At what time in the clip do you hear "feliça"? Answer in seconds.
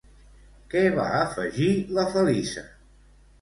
2.17-2.65